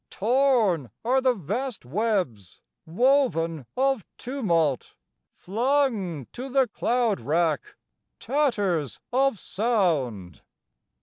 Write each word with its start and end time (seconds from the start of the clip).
Torn 0.09 0.89
are 1.05 1.21
the 1.21 1.35
vast 1.35 1.85
webs 1.85 2.59
Woven 2.87 3.67
of 3.77 4.03
tumult, 4.17 4.95
Flung 5.35 6.25
to 6.33 6.49
the 6.49 6.67
cloud 6.67 7.19
rack, 7.19 7.75
Tatters 8.19 8.99
of 9.13 9.37
sound! 9.39 10.41